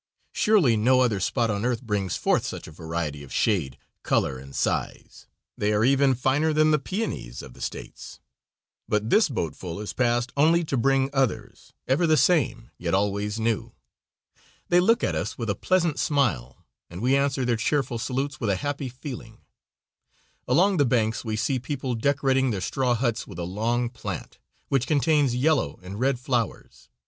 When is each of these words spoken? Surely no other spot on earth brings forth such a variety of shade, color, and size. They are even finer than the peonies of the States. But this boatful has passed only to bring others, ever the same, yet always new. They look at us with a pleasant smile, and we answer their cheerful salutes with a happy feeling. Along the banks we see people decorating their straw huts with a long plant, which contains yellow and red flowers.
Surely 0.31 0.75
no 0.75 1.01
other 1.01 1.19
spot 1.19 1.51
on 1.51 1.63
earth 1.63 1.83
brings 1.83 2.17
forth 2.17 2.43
such 2.43 2.67
a 2.67 2.71
variety 2.71 3.21
of 3.21 3.31
shade, 3.31 3.77
color, 4.01 4.39
and 4.39 4.55
size. 4.55 5.27
They 5.55 5.73
are 5.73 5.85
even 5.85 6.15
finer 6.15 6.53
than 6.53 6.71
the 6.71 6.79
peonies 6.79 7.43
of 7.43 7.53
the 7.53 7.61
States. 7.61 8.19
But 8.89 9.11
this 9.11 9.29
boatful 9.29 9.77
has 9.79 9.93
passed 9.93 10.33
only 10.35 10.63
to 10.63 10.75
bring 10.75 11.11
others, 11.13 11.73
ever 11.87 12.07
the 12.07 12.17
same, 12.17 12.71
yet 12.79 12.95
always 12.95 13.39
new. 13.39 13.73
They 14.69 14.79
look 14.79 15.03
at 15.03 15.13
us 15.13 15.37
with 15.37 15.51
a 15.51 15.55
pleasant 15.55 15.99
smile, 15.99 16.65
and 16.89 16.99
we 16.99 17.15
answer 17.15 17.45
their 17.45 17.55
cheerful 17.55 17.99
salutes 17.99 18.39
with 18.39 18.49
a 18.49 18.55
happy 18.55 18.89
feeling. 18.89 19.37
Along 20.47 20.77
the 20.77 20.83
banks 20.85 21.23
we 21.23 21.35
see 21.35 21.59
people 21.59 21.93
decorating 21.93 22.49
their 22.49 22.59
straw 22.61 22.95
huts 22.95 23.27
with 23.27 23.37
a 23.37 23.43
long 23.43 23.87
plant, 23.87 24.39
which 24.67 24.87
contains 24.87 25.35
yellow 25.35 25.79
and 25.83 25.99
red 25.99 26.19
flowers. 26.19 26.89